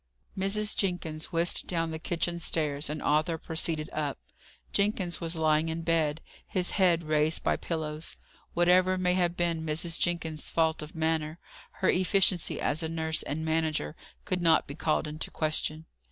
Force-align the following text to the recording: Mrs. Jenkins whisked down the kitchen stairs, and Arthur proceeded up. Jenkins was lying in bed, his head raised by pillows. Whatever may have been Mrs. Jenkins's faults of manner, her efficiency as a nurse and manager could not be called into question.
Mrs. 0.35 0.75
Jenkins 0.75 1.31
whisked 1.31 1.67
down 1.67 1.91
the 1.91 1.99
kitchen 1.99 2.39
stairs, 2.39 2.89
and 2.89 3.03
Arthur 3.03 3.37
proceeded 3.37 3.87
up. 3.93 4.17
Jenkins 4.73 5.21
was 5.21 5.35
lying 5.35 5.69
in 5.69 5.83
bed, 5.83 6.21
his 6.47 6.71
head 6.71 7.03
raised 7.03 7.43
by 7.43 7.55
pillows. 7.55 8.17
Whatever 8.55 8.97
may 8.97 9.13
have 9.13 9.37
been 9.37 9.63
Mrs. 9.63 9.99
Jenkins's 9.99 10.49
faults 10.49 10.81
of 10.81 10.95
manner, 10.95 11.37
her 11.83 11.89
efficiency 11.91 12.59
as 12.59 12.81
a 12.81 12.89
nurse 12.89 13.21
and 13.21 13.45
manager 13.45 13.95
could 14.25 14.41
not 14.41 14.65
be 14.65 14.73
called 14.73 15.05
into 15.07 15.29
question. 15.29 15.85